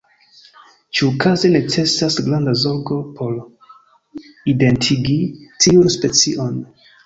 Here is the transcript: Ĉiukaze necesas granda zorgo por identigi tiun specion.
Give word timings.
Ĉiukaze 0.99 1.51
necesas 1.55 2.17
granda 2.29 2.55
zorgo 2.63 2.99
por 3.21 3.37
identigi 4.57 5.21
tiun 5.55 5.97
specion. 6.01 6.61